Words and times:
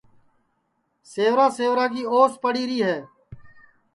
سیورا 1.11 1.47
سیورا 1.57 1.85
کی 1.93 2.03
اوس 2.11 2.31
پڑی 2.43 2.77
ہے 2.85 2.97